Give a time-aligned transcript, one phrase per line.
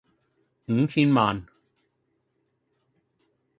[0.65, 1.45] 五千萬